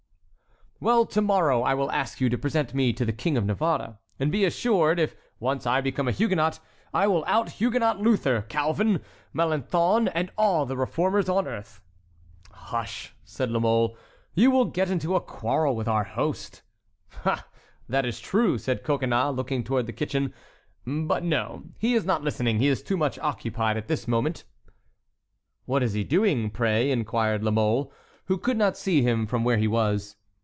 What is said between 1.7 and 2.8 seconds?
will ask you to present